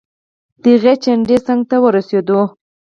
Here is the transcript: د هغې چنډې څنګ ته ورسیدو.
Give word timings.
د 0.61 0.63
هغې 0.73 0.93
چنډې 1.03 1.37
څنګ 1.47 1.61
ته 1.69 1.75
ورسیدو. 1.85 2.41